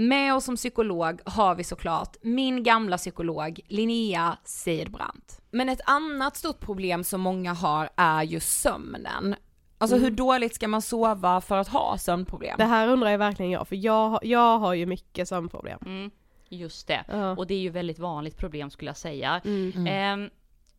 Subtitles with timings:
[0.00, 5.40] Med oss som psykolog har vi såklart min gamla psykolog Linnea Seidbrant.
[5.50, 9.34] Men ett annat stort problem som många har är ju sömnen.
[9.78, 12.54] Alltså hur dåligt ska man sova för att ha sömnproblem?
[12.58, 15.78] Det här undrar jag verkligen jag, för jag, jag har ju mycket sömnproblem.
[15.86, 16.10] Mm,
[16.48, 17.30] just det, Ja.
[17.36, 19.40] och det är ju väldigt vanligt problem skulle jag säga.
[19.44, 20.24] Mm.
[20.24, 20.30] Eh,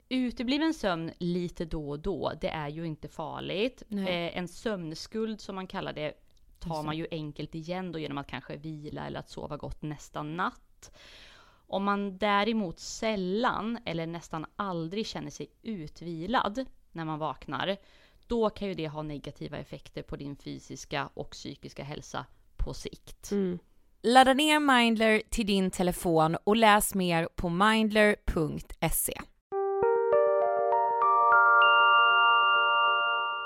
[0.10, 3.84] utebliven sömn lite då och då, det är ju inte farligt.
[3.92, 6.14] Eh, en sömnskuld som man kallar det
[6.62, 10.24] tar man ju enkelt igen då genom att kanske vila eller att sova gott nästa
[10.24, 10.92] natt.
[11.68, 17.78] Om man däremot sällan eller nästan aldrig känner sig utvilad när man vaknar,
[18.28, 22.26] då kan ju det ha negativa effekter på din fysiska och psykiska hälsa
[22.58, 23.32] på sikt.
[23.32, 23.60] Mm.
[24.02, 29.22] Ladda ner Mindler till din telefon och läs mer på mindler.se.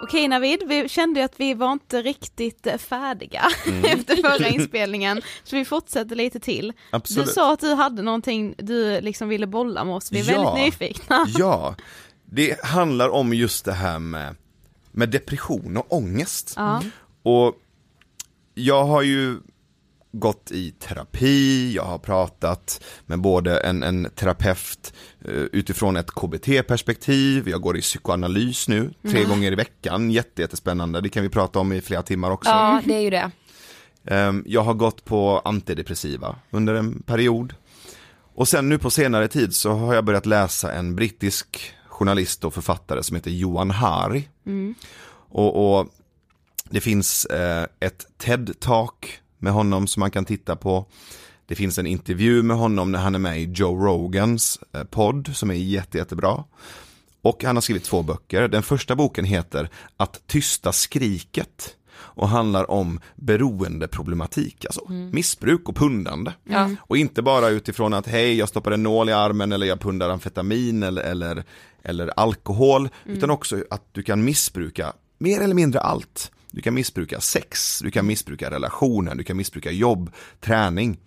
[0.03, 3.85] Okej Navid, vi kände ju att vi var inte riktigt eh, färdiga Mm.
[3.85, 6.73] efter förra inspelningen, så vi fortsätter lite till.
[6.91, 7.25] Absolut.
[7.28, 10.44] Du sa att du hade någonting du liksom ville bolla med oss, vi är Ja.
[10.53, 11.25] väldigt nyfikna.
[11.38, 11.75] Ja,
[12.25, 14.35] det handlar om just det här med,
[14.91, 16.53] med depression och ångest.
[16.56, 16.81] Ja.
[17.23, 17.56] Och
[18.53, 19.38] jag har ju
[20.20, 24.94] gått i terapi, jag har pratat med både en, en terapeut
[25.26, 29.30] eh, utifrån ett KBT-perspektiv, jag går i psykoanalys nu, tre Mm.
[29.30, 32.50] gånger i veckan, jätte, jättespännande, det kan vi prata om i flera timmar också.
[32.50, 33.31] Ja, det är ju det.
[34.08, 37.54] Ehm, Jag har gått på antidepressiva under en period.
[38.36, 42.54] Och sen nu på senare tid så har jag börjat läsa en brittisk journalist och
[42.54, 44.30] författare som heter Johan Hari.
[44.46, 44.75] Mm.
[45.30, 45.88] Och, och
[46.70, 48.92] det finns eh, ett TED-talk
[49.38, 50.85] med honom som man kan titta på.
[51.46, 55.36] Det finns en intervju med honom när han är med i Joe Rogans eh, podd
[55.36, 56.44] som är jätte, jättebra.
[57.21, 58.48] Och han har skrivit två böcker.
[58.48, 66.31] Den första boken heter Att tysta skriket och handlar om beroendeproblematik, alltså missbruk och pundande.
[66.44, 66.69] Ja.
[66.80, 70.10] Och inte bara utifrån att hej, jag stoppar en nål i armen eller jag pundar
[70.10, 71.44] amfetamin eller, eller,
[71.83, 76.31] eller alkohol, utan också att du kan missbruka mer eller mindre allt.
[76.56, 80.12] Du kan missbruka sex, du kan missbruka relationer, du kan missbruka jobb,
[80.42, 80.98] träning.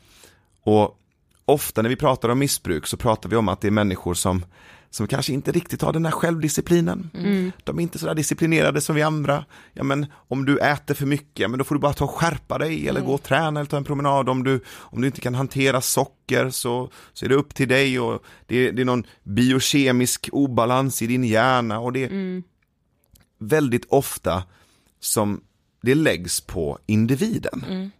[0.62, 0.99] Och
[1.45, 4.45] ofta när vi pratar om missbruk så pratar vi om att det är människor som,
[4.91, 7.11] som kanske inte riktigt har den här självdisciplinen.
[7.15, 7.53] Mm.
[7.65, 9.45] De är inte sådär disciplinerade som vi andra.
[9.73, 12.11] Ja men om du äter för mycket, ja, men då får du bara ta och
[12.11, 14.29] skärpa dig eller gå och träna eller ta en promenad.
[14.29, 18.01] Om du, om du inte kan hantera socker så, så är det upp till dig
[18.01, 22.43] och det, är- det är någon biokemisk obalans i din hjärna och det är
[23.39, 24.43] väldigt ofta
[25.00, 25.41] som
[25.83, 27.91] det läggs på individen.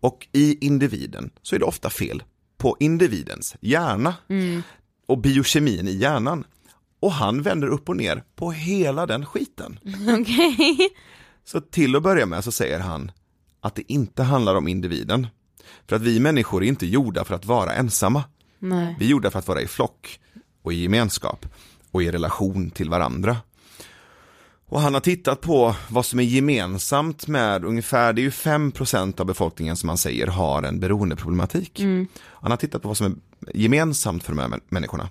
[0.00, 2.22] Och i individen så är det ofta fel
[2.58, 4.14] på individens hjärna
[5.06, 6.44] och biokemin i hjärnan.
[7.00, 9.78] Och han vänder upp och ner på hela den skiten.
[10.20, 10.78] Okej.
[11.44, 13.10] Så till att börja med så säger han
[13.60, 15.26] att det inte handlar om individen.
[15.88, 18.24] För att vi människor är inte gjorda för att vara ensamma.
[18.58, 18.96] Nej.
[18.98, 20.20] Vi är gjorda för att vara i flock
[20.62, 21.46] och i gemenskap
[21.90, 23.36] och i relation till varandra.
[24.68, 29.20] Och han har tittat på vad som är gemensamt med ungefär, det är ju 5%
[29.20, 31.80] av befolkningen som man säger har en beroendeproblematik.
[32.24, 35.08] Han har tittat på vad som är gemensamt för de här män- människorna.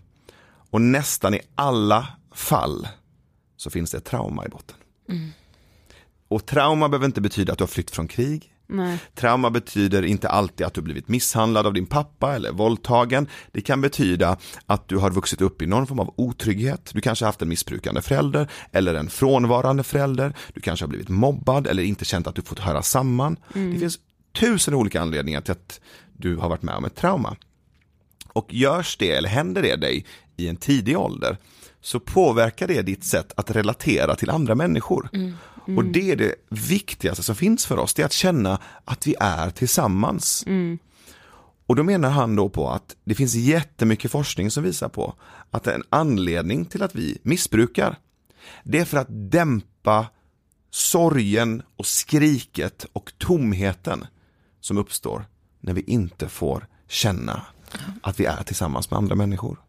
[0.69, 2.87] Och nästan i alla fall
[3.57, 4.75] så finns det ett trauma i botten.
[6.27, 8.51] Och trauma behöver inte betyda att du har flytt från krig.
[8.67, 8.99] Nej.
[9.15, 13.27] Trauma betyder inte alltid att du blivit misshandlad av din pappa eller våldtagen.
[13.51, 16.89] Det kan betyda att du har vuxit upp i någon form av otrygghet.
[16.93, 20.33] Du kanske har haft en missbrukande förälder eller en frånvarande förälder.
[20.53, 23.37] Du kanske har blivit mobbad eller inte känt att du fått höra samman.
[23.53, 23.99] Det finns
[24.39, 25.79] tusen olika anledningar till att
[26.17, 27.35] du har varit med om ett trauma.
[28.33, 30.05] Och görs det eller händer det dig
[30.37, 31.37] i en tidig ålder
[31.81, 35.09] så påverkar det ditt sätt att relatera till andra människor.
[35.67, 39.15] Och det är det viktigaste som finns för oss, det är att känna att vi
[39.19, 40.45] är tillsammans.
[41.67, 45.15] Och då menar han då på att det finns jättemycket forskning som visar på
[45.51, 47.99] att en anledning till att vi missbrukar,
[48.63, 50.07] det är för att dämpa
[50.71, 54.07] sorgen och skriket och tomheten
[54.61, 55.25] som uppstår
[55.59, 57.41] när vi inte får känna
[58.01, 59.64] att vi är tillsammans med andra människor.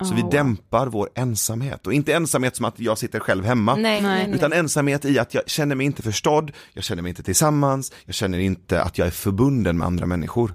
[0.00, 3.76] Så vi dämpar vår ensamhet och inte ensamhet som att jag sitter själv hemma.
[3.76, 4.36] Nej, nej, nej.
[4.36, 8.14] Utan ensamhet i att jag känner mig inte förstådd, jag känner mig inte tillsammans, jag
[8.14, 10.54] känner inte att jag är förbunden med andra människor.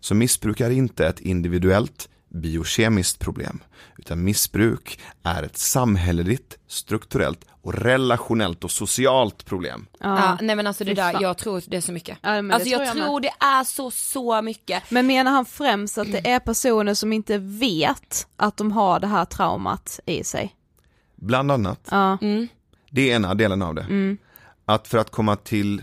[0.00, 3.58] Så missbruk är inte ett individuellt biokemiskt problem,
[3.98, 9.86] utan missbruk är ett samhälleligt, strukturellt och relationellt och socialt problem.
[10.00, 12.18] Ja, nej men alltså det där, jag tror det är så mycket.
[12.22, 14.90] Ja, men det alltså jag, tror jag tror det är så, så mycket.
[14.90, 19.06] Men menar han främst att det är personer som inte vet att de har det
[19.06, 20.54] här traumat i sig?
[21.16, 22.18] Bland annat, Ja.
[22.90, 24.16] det är ena delen av det.
[24.64, 25.82] Att för att komma till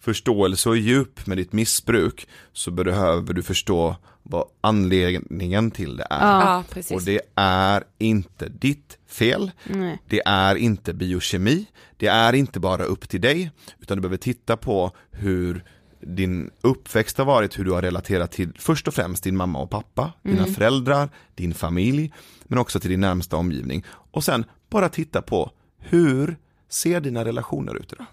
[0.00, 3.96] förståelse och djup med ditt missbruk så behöver du förstå
[4.28, 6.40] vad anledningen till det är.
[6.40, 6.96] Ja, precis.
[6.96, 9.98] Och det är inte ditt fel, Nej.
[10.08, 13.50] det är inte biokemi, det är inte bara upp till dig,
[13.80, 15.64] utan du behöver titta på hur
[16.00, 19.70] din uppväxt har varit, hur du har relaterat till först och främst din mamma och
[19.70, 22.12] pappa, dina föräldrar, din familj,
[22.44, 23.84] men också till din närmsta omgivning.
[23.88, 26.36] Och sen bara titta på hur
[26.68, 28.06] ser dina relationer ut idag?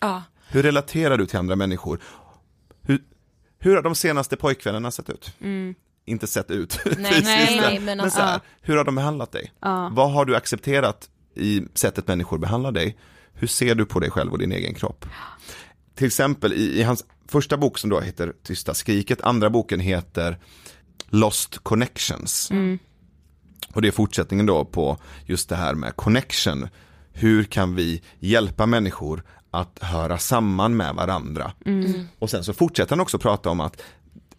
[0.00, 0.22] Ja.
[0.48, 2.00] Hur relaterar du till andra människor?
[2.82, 3.02] Hur,
[3.60, 5.32] hur har de senaste pojkvännerna sett ut?
[6.04, 9.52] Inte sett ut Nej, nej, nej, men alltså- så här, hur har de behandlat dig?
[9.92, 12.96] Vad har du accepterat i sättet människor behandlar dig?
[13.32, 15.06] Hur ser du på dig själv och din egen kropp?
[15.94, 20.38] Till exempel i, i hans första bok som då heter Tysta skriket, andra boken heter
[21.08, 22.50] Lost Connections.
[23.74, 26.68] Och det är fortsättningen då på just det här med connection.
[27.12, 31.52] Hur kan vi hjälpa människor att höra samman med varandra?
[32.18, 33.82] Och sen så fortsätter han också prata om att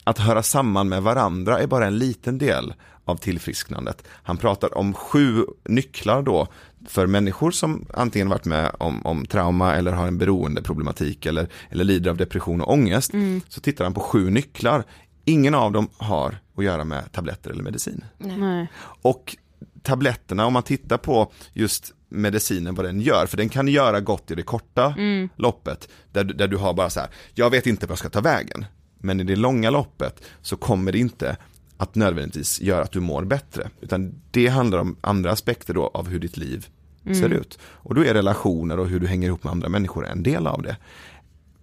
[0.04, 2.74] att höra samman med varandra är bara en liten del
[3.06, 4.04] av tillfrisknandet.
[4.08, 6.48] Han pratar om sju nycklar då
[6.88, 11.84] för människor som antingen varit med om, om trauma eller har en beroendeproblematik eller, eller
[11.84, 13.12] lider av depression och ångest.
[13.50, 14.84] Så tittar han på sju nycklar.
[15.26, 18.06] Ingen av dem har att göra med tabletter eller medicin.
[18.18, 18.68] Nej.
[19.02, 19.38] Och
[19.84, 24.32] tabletterna, om man tittar på just medicinen, vad den gör, för den kan göra gott
[24.32, 24.94] i det korta
[25.36, 28.10] loppet, där, du- där du har bara så här, jag vet inte vad jag ska
[28.10, 28.66] ta vägen,
[29.00, 31.38] men i det långa loppet så kommer det inte
[31.78, 36.08] att nödvändigtvis göra att du mår bättre, utan det handlar om andra aspekter då av
[36.10, 36.68] hur ditt liv
[37.16, 37.60] ser ut.
[37.64, 40.62] Och då är relationer och hur du hänger ihop med andra människor en del av
[40.62, 40.78] det.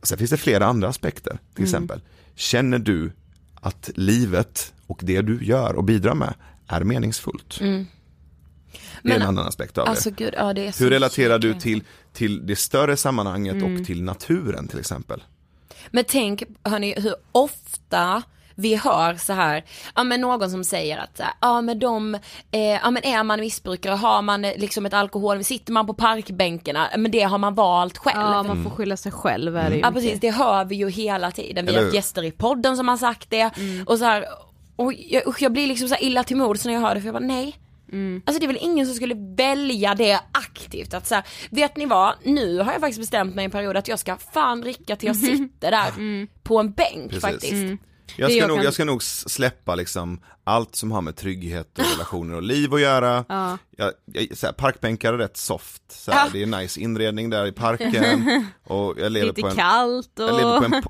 [0.03, 2.01] Sen finns det flera andra aspekter, till exempel,
[2.35, 3.13] känner du
[3.55, 6.35] att livet och det du gör och bidrar med
[6.67, 7.61] är meningsfullt?
[9.03, 10.25] Det är Men- en annan aspekt av Alltså det.
[10.25, 11.83] gud, ja det Hur relaterar du till,
[12.13, 15.23] till det större sammanhanget och till naturen till exempel?
[15.91, 18.23] Men tänk hörni hur ofta
[18.55, 22.15] vi hör så här, ja men någon som säger att ja men de,
[22.51, 25.95] eh, ja men är man missbrukare, har man eh, liksom ett alkohol, sitter man på
[25.95, 28.21] parkbänkarna, men det har man valt själv.
[28.21, 30.03] Ja, man får skylla sig själv är det ju Ja mycket.
[30.05, 31.65] precis, det hör vi ju hela tiden.
[31.65, 33.51] Vi Eller har haft gäster i podden som har sagt det.
[33.87, 34.25] Och så här,
[34.77, 37.01] Och jag, usch, jag blir liksom så här illa till mods när jag hör det
[37.01, 37.57] för jag bara nej.
[38.27, 42.15] Alltså det är väl ingen som skulle välja det aktivt att här, vet ni vad,
[42.25, 45.17] nu har jag faktiskt bestämt mig en period att jag ska fan dricka till jag
[45.39, 47.21] sitter där på en bänk Precis.
[47.21, 47.83] faktiskt.
[48.17, 51.85] Jag ska, nog, kan- jag ska nog släppa liksom allt som har med trygghet och
[51.93, 53.25] relationer och liv att göra.
[53.29, 53.59] Ja.
[53.77, 56.31] Jag, jag, så här, parkbänkar är rätt soft, så här, Ja.
[56.33, 60.29] det är nice inredning där i parken och jag lever Lite på en kallt och...
[60.29, 60.83] jag lever på en,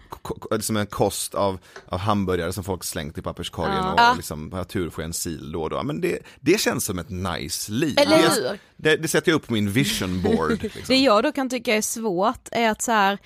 [0.57, 1.59] liksom en kost av,
[1.89, 4.11] av hamburgare som folk slängt i papperskorgen Ja.
[4.11, 5.83] och liksom, har tur får jag en sil då och då.
[5.83, 7.99] Men det, det känns som ett nice liv.
[7.99, 8.59] Eller det, hur?
[8.77, 10.51] det, det sätter jag upp på min vision board.
[10.63, 10.83] Liksom.
[10.87, 13.19] Det jag då kan tycka är svårt är att så här,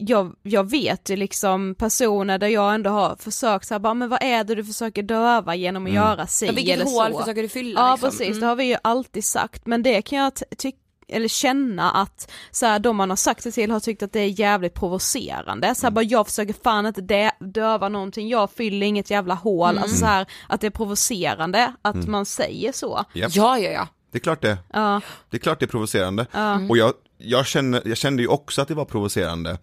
[0.00, 4.08] jag, jag vet ju liksom personer där jag ändå har försökt så här, bara, men
[4.08, 7.18] vad är det du försöker döva genom att göra si Ja, vilket eller hål så.
[7.18, 8.10] försöker du fylla Ja liksom?
[8.10, 8.40] precis, Mm.
[8.40, 10.78] det har vi ju alltid sagt, men det kan jag tycka
[11.10, 14.20] eller känna att så här, de man har sagt det till har tyckt att det
[14.20, 15.74] är jävligt provocerande.
[15.74, 19.78] Så här, bara, jag försöker fan inte dö- döva någonting, jag fyller inget jävla hål.
[19.78, 23.04] Alltså så här, att det är provocerande att man säger så.
[23.14, 23.30] Japp.
[23.34, 23.88] Ja, ja, ja.
[24.12, 24.58] Det är klart det.
[24.72, 25.00] Ja,
[25.30, 26.26] Det är klart det är provocerande.
[26.68, 29.58] Och jag, jag, känner, jag kände ju också att det var provocerande.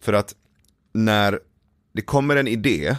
[0.00, 0.34] För att
[0.92, 1.40] när
[1.92, 2.96] det kommer en idé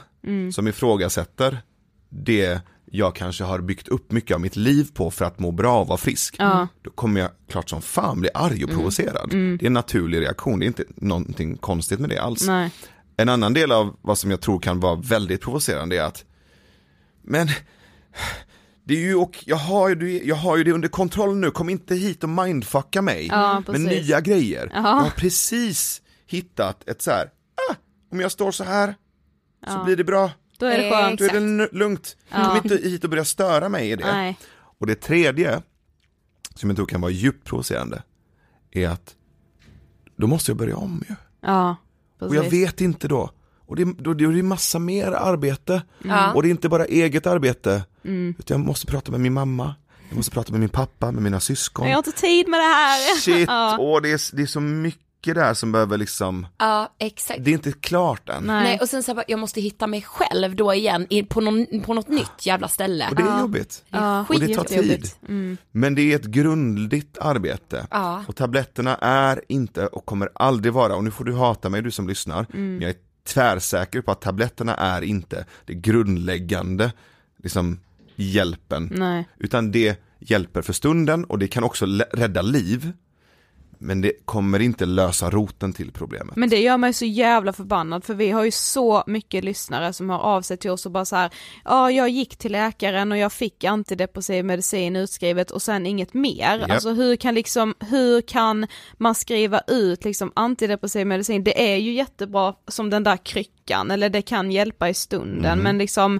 [0.53, 1.61] som ifrågasätter
[2.09, 5.81] det jag kanske har byggt upp mycket av mitt liv på för att må bra
[5.81, 6.37] och vara frisk.
[6.81, 9.29] Då kommer jag klart som fan bli arg och provocerad.
[9.29, 12.47] Det är en naturlig reaktion, det är inte någonting konstigt med det alls.
[12.47, 12.71] nej.
[13.17, 16.25] En annan del av vad som jag tror kan vara väldigt provocerande är att
[17.21, 17.47] Men
[18.87, 21.51] det är ju och jag har ju, det- jag har ju det under kontroll nu,
[21.51, 24.69] kom inte hit och mindfucka mig Ja, med nya grejer.
[24.73, 24.77] Ja.
[24.81, 27.25] Jag har precis hittat ett så här,
[27.71, 27.75] ah,
[28.11, 28.95] om jag står så här
[29.67, 31.19] så blir det bra, Då är det skönt.
[31.19, 32.17] då är det lugnt.
[32.31, 34.05] Kom inte hit och börja störa mig i det.
[34.13, 34.37] Nej.
[34.79, 35.61] Och det tredje,
[36.55, 38.03] som jag tror kan vara djupt provocerande,
[38.71, 39.15] är att
[40.17, 41.15] då måste jag börja om ju.
[41.41, 41.75] Ja,
[42.19, 42.29] precis.
[42.37, 43.31] Och jag vet inte då.
[43.67, 45.81] Och det, då, då är det massa mer arbete.
[46.03, 46.33] Ja.
[46.33, 47.83] Och det är inte bara eget arbete.
[48.05, 48.35] Mm.
[48.39, 49.75] Utan jag måste prata med min mamma,
[50.09, 51.87] jag måste prata med min pappa, med mina syskon.
[51.87, 53.19] Jag har inte tid med det här.
[53.19, 53.77] Shit, Ja.
[53.79, 57.39] åh det är, det är så mycket där som behöver liksom, Ja, exakt.
[57.43, 58.43] det är inte klart än.
[58.43, 58.63] Nej.
[58.63, 61.93] Nej, och sen så här, jag måste hitta mig själv då igen på, någon, på
[61.93, 63.07] något nytt jävla ställe.
[63.09, 63.83] Och det är jobbigt.
[63.89, 64.25] Ja.
[64.29, 64.77] Och det tar tid.
[64.79, 65.17] Skitjobbigt.
[65.71, 67.87] Men det är ett grundligt arbete.
[67.91, 68.23] Ja.
[68.27, 71.91] Och tabletterna är inte och kommer aldrig vara, och nu får du hata mig du
[71.91, 72.95] som lyssnar, men jag är
[73.25, 76.91] tvärsäker på att tabletterna är inte det grundläggande
[77.43, 77.79] liksom,
[78.15, 78.91] hjälpen.
[78.95, 79.27] Nej.
[79.37, 82.91] Utan det hjälper för stunden och det kan också rädda liv.
[83.79, 86.35] Men det kommer inte lösa roten till problemet.
[86.35, 90.09] Men det gör mig så jävla förbannad för vi har ju så mycket lyssnare som
[90.09, 91.29] hör av sig till oss och bara så här,
[91.65, 96.59] ja jag gick till läkaren och jag fick antidepressiv medicin utskrivet och sen inget mer.
[96.59, 96.71] Japp.
[96.71, 98.67] Alltså hur kan liksom, hur kan
[98.97, 101.43] man skriva ut liksom antidepressiv medicin?
[101.43, 105.77] Det är ju jättebra som den där kryckan eller det kan hjälpa i stunden men
[105.77, 106.19] liksom,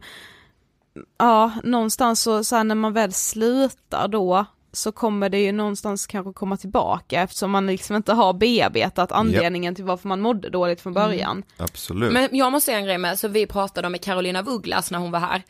[1.18, 6.08] ja någonstans så, så här, när man väl slutar då så kommer det ju någonstans
[6.08, 10.82] kanske komma tillbaka eftersom man liksom inte har bearbetat anledningen till varför man mådde dåligt
[10.82, 11.44] från början.
[11.58, 12.14] Absolut.
[12.14, 15.12] Men jag måste säga en grej med, så vi pratade med Carolina Vugglas när hon
[15.12, 15.44] var här.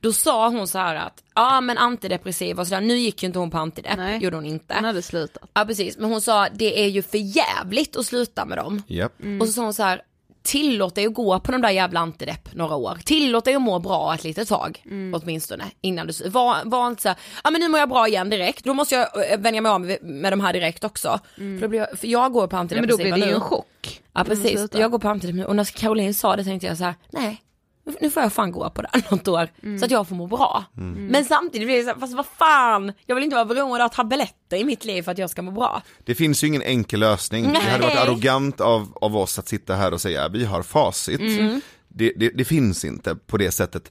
[0.00, 3.38] Då sa hon så här att, ja men antidepressiva och sådär, nu gick ju inte
[3.38, 4.18] hon på antidepp, Nej.
[4.22, 4.74] gjorde hon inte.
[4.74, 5.50] Den hade slutat.
[5.54, 8.82] Ja precis, men hon sa det är ju för jävligt att sluta med dem.
[8.86, 9.12] Japp.
[9.40, 10.02] Och så sa hon så här,
[10.42, 12.98] tillåt dig att gå på de där jävla antidepp några år.
[13.04, 14.84] Tillåt dig att må bra ett litet tag,
[15.14, 18.30] åtminstone, innan du, var, var inte så här, ja men nu mår jag bra igen
[18.30, 21.20] direkt, då måste jag eh, vänja mig av med, med de här direkt också.
[21.36, 23.26] För, då blir jag, för jag går på Nej, men då antidepressiva blir det ju
[23.26, 23.34] nu.
[23.34, 23.66] en chock.
[23.82, 26.84] Ja man precis, jag går på antidepressiva och när Caroline sa det tänkte jag så
[26.84, 27.42] här: nej,
[28.00, 29.48] nu- får jag fan gå på det här något år
[29.78, 30.64] så att jag får må bra.
[30.74, 33.88] Men samtidigt blir det så här, fast vad fan, jag vill inte vara beroende av
[33.88, 35.82] tabletter i mitt liv för att jag ska må bra.
[36.04, 37.52] Det finns ju ingen enkel lösning.
[37.52, 38.04] Det hade varit Nej.
[38.04, 41.20] arrogant av, av oss att sitta här och säga vi har facit.
[41.94, 43.90] Det, det, det finns inte på det sättet.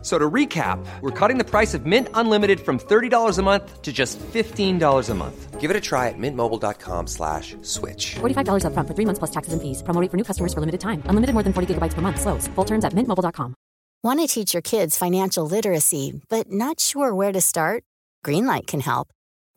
[0.00, 3.82] F- So to recap, we're cutting the price of Mint Unlimited from $30 a month
[3.82, 5.60] to just $15 a month.
[5.60, 8.14] Give it a try at mintmobile.com slash switch.
[8.20, 9.82] $45 upfront for three months plus taxes and fees.
[9.82, 11.02] Promo rate for new customers for limited time.
[11.04, 12.18] Unlimited more than 40 gigabytes per month.
[12.18, 12.48] Slows.
[12.56, 13.54] Full terms at mintmobile.com.
[14.02, 17.84] Want to teach your kids financial literacy, but not sure where to start?
[18.24, 19.08] Greenlight can help.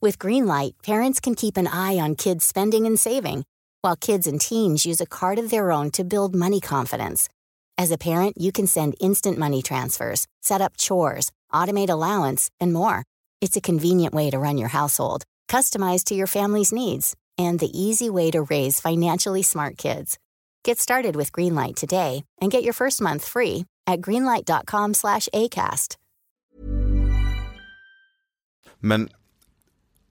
[0.02, 3.46] With Greenlight, parents can keep an eye on kids' spending and saving,
[3.82, 7.30] while kids and teens use a card of their own to build money confidence.
[7.78, 12.72] As a parent, you can send instant money transfers, set up chores, automate allowance, and
[12.72, 13.04] more.
[13.42, 17.72] It's a convenient way to run your household, customized to your family's needs, and the
[17.78, 20.18] easy way to raise financially smart kids.
[20.64, 25.98] Get started with Greenlight today and get your first month free at greenlight.com slash ACAST.
[28.82, 29.10] Men,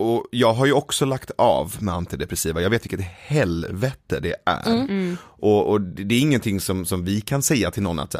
[0.02, 4.70] och jag har ju också lagt av med antidepressiva, jag vet vilket helvete det är.
[4.70, 5.16] Mm.
[5.24, 8.14] Och, och det är ingenting som, som vi kan säga till någon att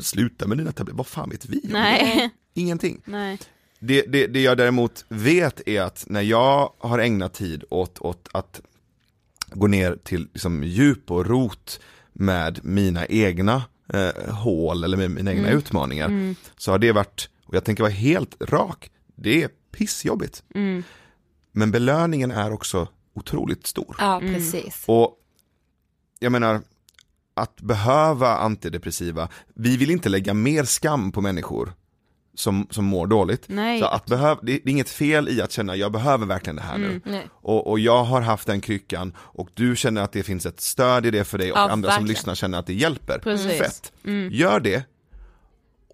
[0.00, 2.30] sluta med dina tabletter, vad fan vet vi Nej.
[2.54, 2.60] det?
[2.60, 3.00] Ingenting.
[3.04, 3.38] Nej.
[3.78, 8.28] Det, det, det jag däremot vet är att när jag har ägnat tid åt, åt
[8.32, 8.60] att
[9.50, 11.80] gå ner till liksom, djup och rot
[12.12, 13.62] med mina egna
[13.92, 15.58] eh, hål eller med mina egna Mm.
[15.58, 16.34] utmaningar Mm.
[16.58, 20.42] så har det varit, och jag tänker vara helt rak, det är pissjobbigt.
[21.56, 21.60] Mm.
[21.60, 23.96] Men belöningen är också otroligt stor.
[23.98, 24.84] Ja, precis.
[24.86, 25.18] Och
[26.18, 26.60] jag menar,
[27.34, 31.72] att behöva antidepressiva, vi vill inte lägga mer skam på människor
[32.34, 33.44] som, som mår dåligt.
[33.46, 33.80] Nej.
[33.80, 36.62] Så att behöv, det det är inget fel i att känna, jag behöver verkligen det
[36.62, 36.90] här Mm.
[36.90, 37.00] nu.
[37.12, 37.28] Nej.
[37.32, 41.06] Och, och jag har haft den kryckan och du känner att det finns ett stöd
[41.06, 42.08] i det för dig och Ja, andra som verkligen.
[42.08, 43.18] lyssnar känner att det hjälper.
[43.18, 43.58] Precis.
[43.58, 43.92] Fett.
[44.04, 44.32] Mm.
[44.32, 44.84] Gör det,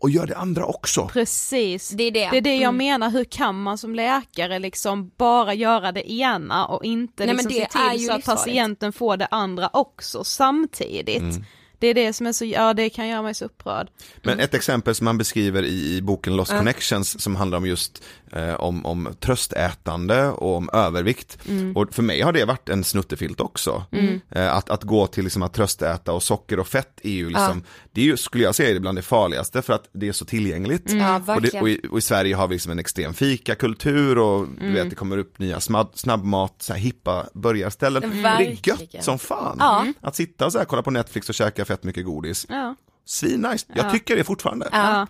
[0.02, 1.08] och gör det andra också.
[1.12, 1.88] Precis.
[1.88, 2.30] Det är det.
[2.30, 2.76] Det är det jag Mm.
[2.76, 7.36] menar, hur kan man som läkare liksom bara göra det ena och inte Nej, men
[7.36, 8.44] liksom det se är till ju så att livsfarligt.
[8.44, 11.20] patienten får det andra också samtidigt.
[11.22, 11.44] Mm.
[11.82, 13.88] Det är det som är så, ja det kan göra mig så upprörd.
[14.22, 16.58] Men ett exempel som han beskriver i, i boken Lost Ja.
[16.58, 21.38] Connections som handlar om just eh, om, om tröstätande och om övervikt.
[21.48, 21.76] Mm.
[21.76, 23.84] Och för mig har det varit en snuttefilt också.
[23.92, 24.20] Mm.
[24.30, 27.62] Eh, att, att gå till liksom att tröstäta och socker och fett är ju liksom,
[27.64, 27.70] Ja.
[27.92, 30.24] det är ju, skulle jag säga, är bland det farligaste för att det är så
[30.24, 30.90] tillgängligt.
[30.90, 31.02] Mm.
[31.06, 31.62] Ja, och, det, verkligen.
[31.62, 34.74] och, i, och i Sverige har vi liksom en extrem fikakultur och du Mm.
[34.74, 38.02] vet det kommer upp nya snabb, snabbmat, så här hippa burgarställen.
[38.04, 38.16] Mm.
[38.16, 38.78] Och Det är Verkligen.
[38.92, 39.56] gött som fan.
[39.60, 39.86] Ja.
[40.00, 42.46] Att sitta och så här, kolla på Netflix och käka fett mycket godis.
[42.48, 42.74] Ja.
[43.04, 43.90] Svinnice, jag Ja.
[43.90, 44.68] tycker det fortfarande.
[44.72, 45.06] Ja.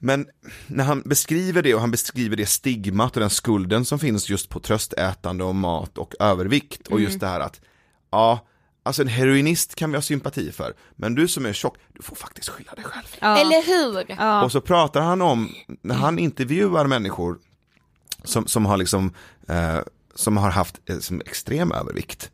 [0.00, 0.26] Men
[0.66, 4.48] när han beskriver det och han beskriver det stigmat och den skulden som finns just
[4.48, 7.18] på tröstätande och mat och övervikt och just Mm.
[7.20, 7.60] det här att,
[8.10, 8.46] ja,
[8.82, 12.16] alltså en heroinist kan vi ha sympati för, men du som är tjock, du får
[12.16, 13.06] faktiskt skylla dig själv.
[13.20, 13.38] Ja.
[13.38, 14.14] Eller hur?
[14.18, 14.44] Ja.
[14.44, 17.38] Och så pratar han om, när han intervjuar människor
[18.24, 19.14] som, som har liksom,
[19.48, 19.78] eh,
[20.14, 22.30] som har haft eh, som extrem övervikt.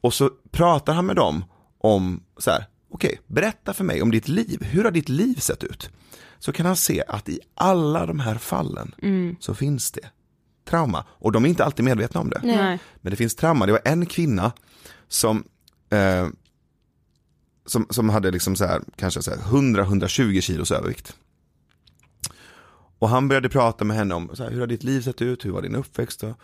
[0.00, 1.44] Och så pratar han med dem
[1.78, 5.64] om, så här, okej, berätta för mig om ditt liv, hur har ditt liv sett
[5.64, 5.90] ut?
[6.38, 9.36] Så kan han se att i alla de här fallen Mm.
[9.40, 10.10] så finns det
[10.68, 11.04] trauma.
[11.08, 12.40] Och de är inte alltid medvetna om det.
[12.44, 12.78] Nej.
[13.00, 13.66] Men det finns trauma.
[13.66, 14.52] Det var en kvinna
[15.08, 15.44] som,
[15.90, 16.28] eh,
[17.66, 21.16] som, som hade liksom så här, kanske så här 100-120 kilos övervikt.
[22.98, 25.44] Och han började prata med henne om så här, hur har ditt liv sett ut,
[25.44, 26.22] hur var din uppväxt?
[26.22, 26.40] Och,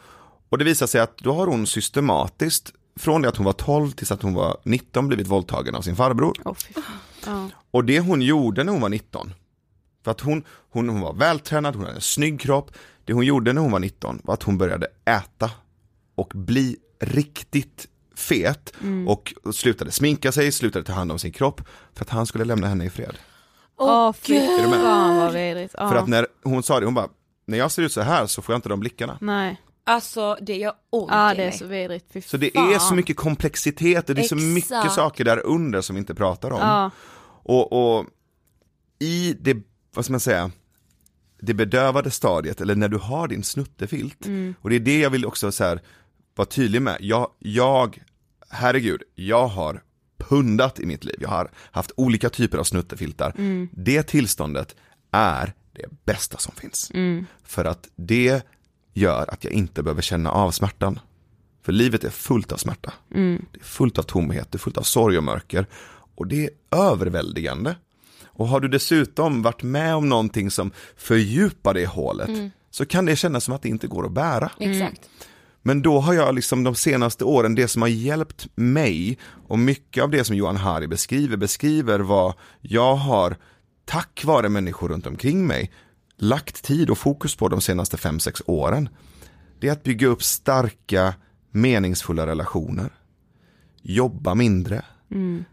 [0.48, 3.90] och det visade sig att då har hon systematiskt, från det att hon var 12
[3.90, 6.54] tills att hon var 19, blivit våldtagen av sin farbror.
[6.66, 6.82] Fy fan.
[7.26, 7.48] Ja.
[7.70, 9.34] Och det hon gjorde när hon var 19,
[10.04, 12.70] för att hon, hon, hon var vältränad, hon hade en snygg kropp.
[13.04, 15.50] Det hon gjorde när hon var 19 var att hon började äta
[16.14, 19.08] och bli riktigt fet Mm.
[19.08, 21.60] och slutade sminka sig, slutade ta hand om sin kropp
[21.94, 23.16] för att han skulle lämna henne i fred.
[23.78, 24.80] Åh fy Är du med?
[24.80, 25.74] fan vad vidrigt.
[25.78, 25.88] Ja.
[25.88, 27.08] För att när hon sa det, hon bara,
[27.46, 29.18] när jag ser ut så här så får jag inte de blickarna.
[29.20, 29.60] Nej.
[29.86, 32.72] Alltså det gör ont Ja i det är så vidrigt, fy Så det fan.
[32.74, 36.14] är så mycket komplexitet och det är så mycket saker där under som vi inte
[36.14, 36.60] pratar om.
[36.60, 36.90] Ja.
[37.46, 38.06] Och, och
[38.98, 39.56] i det,
[39.94, 40.50] vad ska man säga,
[41.40, 44.54] det bedövade stadiet, eller när du har din snuttefilt, Mm.
[44.60, 45.80] och det är det jag vill också så här,
[46.34, 48.02] vara tydlig med, jag, jag,
[48.50, 49.82] herregud, jag har
[50.18, 53.34] pundat i mitt liv, jag har haft olika typer av snuttefiltar.
[53.38, 53.68] Mm.
[53.72, 54.76] Det tillståndet
[55.10, 56.90] är det bästa som finns.
[56.94, 57.26] Mm.
[57.44, 58.42] För att det
[58.94, 60.98] gör att jag inte behöver känna av smärtan.
[61.62, 62.92] För livet är fullt av smärta.
[63.14, 63.44] Mm.
[63.52, 65.66] Det är fullt av tomhet, det är fullt av sorg och mörker.
[66.14, 67.76] Och det är överväldigande.
[68.26, 72.50] Och har du dessutom varit med om någonting som fördjupar det hålet Mm.
[72.70, 74.50] så kan det kännas som att det inte går att bära.
[74.58, 75.00] Exakt.
[75.62, 80.04] Men då har jag liksom de senaste åren, det som har hjälpt mig och mycket
[80.04, 83.36] av det som Johan Hari beskriver, beskriver vad jag har,
[83.84, 85.72] tack vare människor runt omkring mig,
[86.24, 88.88] lagt tid och fokus på de senaste 5-6 åren.
[89.60, 91.14] Det är att bygga upp starka,
[91.50, 92.90] meningsfulla relationer.
[93.82, 94.84] Jobba mindre.
[95.10, 95.44] Mm.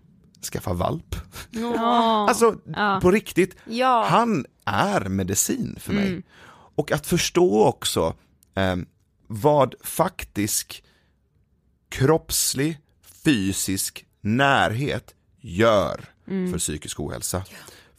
[0.51, 1.15] skaffa valp.
[1.51, 2.25] Ja.
[2.29, 2.99] Alltså Ja.
[3.01, 4.05] på riktigt, Ja.
[4.09, 6.07] han är medicin för mig.
[6.07, 6.23] Mm.
[6.75, 8.15] Och att förstå också
[8.55, 8.75] eh,
[9.27, 10.83] vad faktisk
[11.89, 12.79] kroppslig,
[13.25, 16.51] fysisk närhet gör Mm.
[16.51, 17.43] för psykisk ohälsa.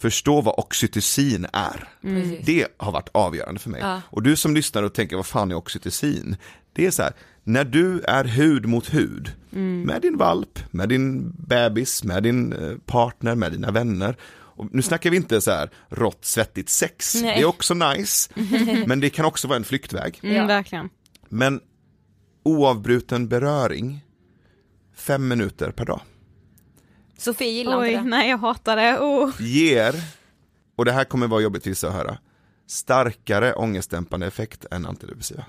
[0.03, 1.89] Förstå vad oxytocin är.
[2.05, 2.37] Mm.
[2.45, 3.81] Det har varit avgörande för mig.
[3.81, 4.01] Ja.
[4.11, 6.37] Och du som lyssnar och tänker, vad fan är oxytocin?
[6.73, 7.13] Det är så här,
[7.45, 9.83] när du är hud mot hud Mm.
[9.83, 14.17] med din valp, med din bebis, med din eh, partner, med dina vänner.
[14.33, 17.35] Och nu snackar vi inte så här rått, svettigt sex, Nej.
[17.37, 18.31] det är också nice,
[18.87, 20.21] men det kan också vara en flyktväg.
[20.23, 20.89] Mm, Verkligen.
[21.29, 21.61] Men
[22.43, 24.01] oavbruten beröring,
[24.97, 26.01] fem minuter per dag,
[27.23, 28.09] Sofie gillar Oj, inte det.
[28.09, 28.99] nej jag hatar det.
[28.99, 29.31] Oh.
[29.43, 29.95] ger,
[30.77, 32.19] och det här kommer vara jobbigt vissa att höra,
[32.67, 35.45] starkare ångestdämpande effekt än antidepressiva.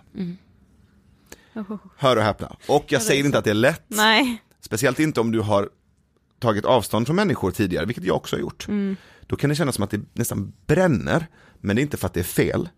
[1.55, 1.75] Oh.
[1.97, 2.55] Hör och häpna.
[2.67, 4.43] Och jag säger inte att det är lätt, Nej.
[4.61, 5.69] speciellt inte om du har
[6.39, 8.67] tagit avstånd från människor tidigare, vilket jag också har gjort.
[8.67, 8.95] Mm.
[9.27, 11.27] Då kan det kännas som att det nästan bränner,
[11.61, 12.69] men det är inte för att det är fel,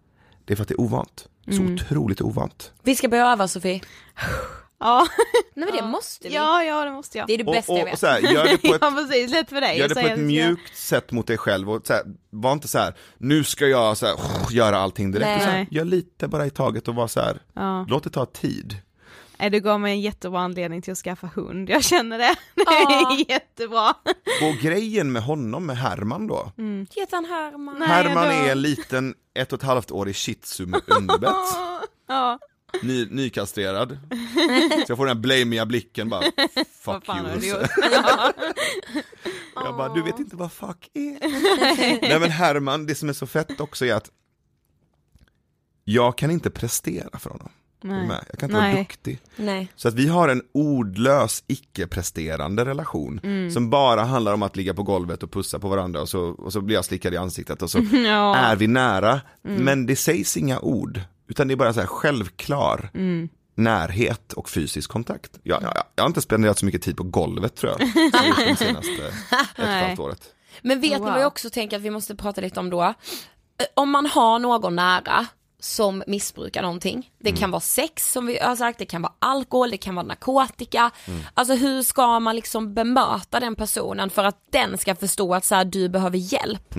[0.46, 1.28] det är för att det är ovant.
[1.46, 1.74] Så Mm.
[1.74, 2.74] otroligt ovant.
[2.84, 3.82] Vi ska börja öva Sofie.
[4.80, 5.08] Ja.
[5.54, 6.36] Nej men det måste vi.
[6.36, 7.28] ja, ja det måste jag.
[7.28, 8.00] Det är det Och, bästa jag och, och vet.
[8.00, 10.06] så här, gör det på ett ja precis, lätt för dig Gör det på ett
[10.06, 13.44] att jag- mjukt sätt mot dig själv och så här, var inte så här, nu
[13.44, 14.16] ska jag så här,
[14.52, 15.28] göra allting direkt.
[15.28, 15.40] Nej.
[15.40, 17.86] Så här, gör lite bara i taget och var så här, Ja.
[17.90, 18.76] låt det ta tid.
[19.40, 22.36] Nej, du gav mig en jättebra anledning till att skaffa hund, jag känner det.
[22.56, 23.12] Det Ja.
[23.12, 23.90] är jättebra.
[24.42, 26.52] Och grejen med honom, med Herman då,
[26.96, 27.76] Heter han Herman?
[27.80, 31.32] Nej, Herman då- är en liten ett och ett halvt årig shih tzu med underbett,
[32.08, 32.40] Ja,
[32.84, 33.98] ny, nykastrerad.
[34.72, 36.24] Så jag får den här blameiga blicken bara,
[36.82, 37.08] fuck
[37.44, 37.58] you.
[37.92, 38.34] Ja.
[39.56, 41.18] Jag bara, du vet inte vad fuck är.
[42.10, 44.12] Nej men Herman, det som är så fett också är att
[45.84, 47.50] jag kan inte prestera för honom.
[47.84, 48.08] Nej.
[48.30, 48.76] Jag kan inte vara Nej.
[48.84, 49.20] duktig.
[49.36, 49.68] Nej.
[49.76, 53.52] Så att vi har en ordlös, icke-presterande relation Mm.
[53.52, 56.54] som bara handlar om att ligga på golvet och pussa på varandra och så, och
[56.54, 58.36] så blir jag slickad i ansiktet och så Ja.
[58.36, 59.22] är vi nära.
[59.48, 59.64] Mm.
[59.64, 63.30] Men det sägs inga ord, utan det är bara så här självklar Mm.
[63.56, 65.40] närhet och fysisk kontakt.
[65.44, 68.56] Jag, jag, jag har inte spenderat så mycket tid på golvet tror jag, som de
[68.56, 69.14] senaste ett
[69.58, 70.34] och ett halvt året.
[70.62, 71.10] Men vet ni Wow.
[71.10, 72.84] vad jag också tänker att vi måste prata lite om då?
[72.84, 72.94] Eh,
[73.74, 75.26] Om man har någon nära
[75.66, 77.12] som missbrukar någonting.
[77.20, 80.06] Det kan vara sex som vi har sagt, det kan vara alkohol, det kan vara
[80.06, 80.92] narkotika.
[81.34, 85.56] Alltså hur ska man liksom bemöta den personen för att den ska förstå att så
[85.56, 86.76] här, du behöver hjälp?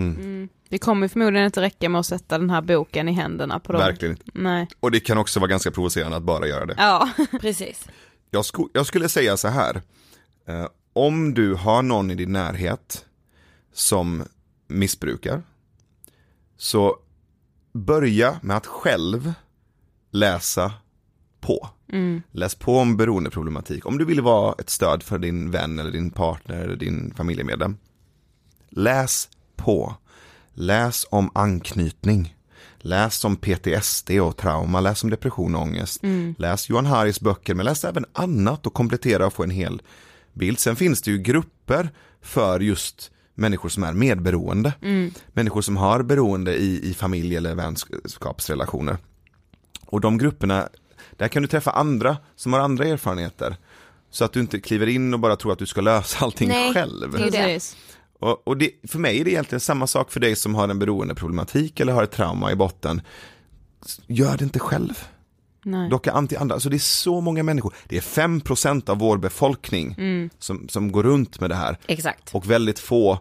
[0.69, 3.81] Det kommer förmodligen inte räcka med att sätta den här boken i händerna på dem.
[3.81, 4.17] Verkligen.
[4.35, 4.69] Nej.
[4.81, 6.75] Och det kan också vara ganska provocerande att bara göra det.
[6.79, 7.11] Ja.
[7.41, 7.87] Precis.
[8.31, 9.83] Jag, sko- jag skulle säga så här.
[10.49, 13.05] Eh, om du har någon i din närhet
[13.73, 14.25] som
[14.69, 15.43] missbrukar,
[16.57, 16.97] så
[17.77, 19.33] börja med att själv
[20.11, 20.73] läsa
[21.41, 21.69] på.
[22.33, 23.87] Läs på om beroendeproblematik.
[23.87, 27.77] Om du vill vara ett stöd för din vän eller din partner eller din familjemedlem.
[28.69, 29.95] Läs på.
[30.55, 32.37] Läs om anknytning.
[32.79, 36.01] Läs om PTSD och trauma, läs om depression och ångest.
[36.39, 39.83] Läs Johan Haris böcker, men läs även annat och komplettera och få en hel
[40.33, 40.59] bild.
[40.59, 44.73] Sen finns det ju grupper för just människor som är medberoende.
[45.33, 48.99] Människor som har beroende i, i familj eller vänskapsrelationer.
[49.87, 50.69] Och de grupperna,
[51.17, 53.57] där kan du träffa andra som har andra erfarenheter.
[54.11, 56.75] Så att du inte kliver in och bara tror att du ska lösa allting Nej,
[56.75, 57.13] själv.
[57.13, 57.77] det det.
[58.19, 60.79] Och, och det, för mig är det egentligen samma sak för dig som har en
[60.79, 63.01] beroendeproblematik eller har ett trauma i botten.
[64.07, 65.09] Gör det inte själv.
[65.67, 65.91] Nej.
[65.91, 66.55] Docka an till andra.
[66.55, 67.75] Alltså det är så många människor.
[67.89, 70.31] Det är 5% av vår befolkning Mm.
[70.39, 71.79] som, som går runt med det här.
[71.87, 72.35] Exakt.
[72.35, 73.19] Och väldigt få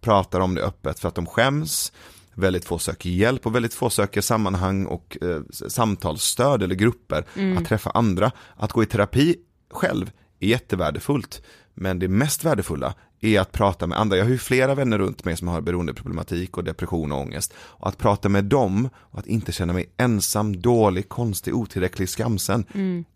[0.00, 1.92] pratar om det öppet för att de skäms.
[2.34, 7.24] Väldigt få söker hjälp och väldigt få söker sammanhang och eh, samtalsstöd eller grupper.
[7.58, 8.30] Att träffa andra.
[8.56, 9.36] Att gå i terapi
[9.70, 10.10] själv
[10.42, 11.42] är jättevärdefullt.
[11.74, 14.16] Men det mest värdefulla är att prata med andra.
[14.16, 17.54] Jag har ju flera vänner runt mig som har beroendeproblematik och depression och ångest.
[17.58, 22.64] Och att prata med dem och att inte känna mig ensam, dålig, konstig, otillräcklig, skamsen.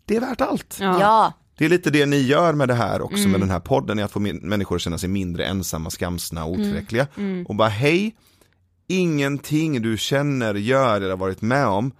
[0.05, 0.77] Det är värt allt.
[0.79, 0.99] Ja.
[0.99, 1.33] Ja.
[1.57, 4.03] Det är lite det ni gör med det här också med den här podden, är
[4.03, 7.07] att få människor att känna sig mindre ensamma, skamsna och otillräckliga.
[7.47, 8.15] Och bara hej,
[8.87, 11.91] ingenting du känner, gör eller har varit med om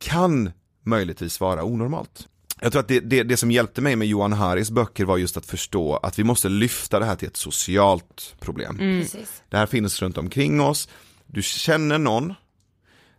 [0.00, 0.50] kan
[0.84, 2.28] möjligtvis vara onormalt.
[2.60, 5.36] Jag tror att det, det, det som hjälpte mig med Johan Haris böcker var just
[5.36, 8.78] att förstå att vi måste lyfta det här till ett socialt problem.
[8.78, 9.42] Precis.
[9.48, 10.88] Det här finns runt omkring oss,
[11.26, 12.34] du känner någon,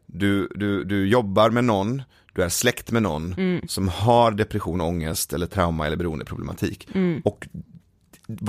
[0.06, 2.01] du, du, du jobbar med någon,
[2.34, 3.36] du är släkt med någon
[3.67, 6.88] som har depression, ångest eller trauma eller beroendeproblematik.
[7.23, 7.63] Och vad,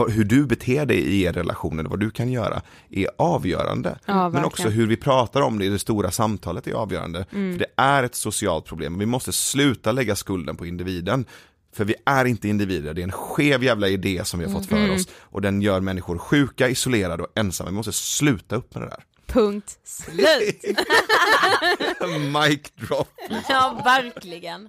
[0.09, 3.99] hur du beter dig i er relation eller vad du kan göra är avgörande.
[4.07, 7.27] Ja, Men också hur vi pratar om det i det stora samtalet är avgörande.
[7.31, 8.99] För det är ett socialt problem.
[8.99, 11.25] Vi måste sluta lägga skulden på individen.
[11.75, 14.67] För vi är inte individer, det är en skev jävla idé som vi har fått
[14.67, 14.95] för Mm.
[14.95, 17.71] oss och den gör människor sjuka, isolerade och ensamma.
[17.71, 19.05] Vi måste sluta upp med det där.
[19.27, 20.65] Punkt slut.
[22.19, 23.09] Mic drop.
[23.49, 24.69] Ja, verkligen.